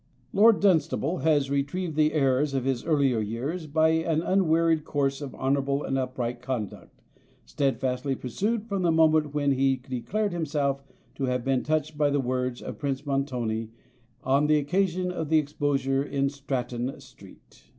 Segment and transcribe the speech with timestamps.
[0.33, 5.35] Lord Dunstable has retrieved the errors of his earlier years by an unwearied course of
[5.35, 7.03] honourable and upright conduct,
[7.45, 10.81] steadfastly pursued from the moment when he declared himself
[11.13, 13.69] to have been touched by the words of the Prince of Montoni
[14.23, 17.61] on the occasion of the exposure in Stratton Street.